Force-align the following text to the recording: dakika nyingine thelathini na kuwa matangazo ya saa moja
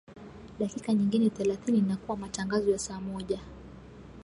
dakika 0.59 0.93
nyingine 0.93 1.29
thelathini 1.29 1.81
na 1.81 1.97
kuwa 1.97 2.17
matangazo 2.17 2.71
ya 2.71 2.79
saa 2.79 3.01
moja 3.01 3.39